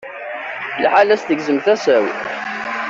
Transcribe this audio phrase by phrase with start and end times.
[0.83, 2.05] Liḥala-s, tegzem tasa-w.